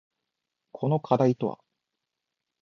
[0.71, 1.59] この課題とは？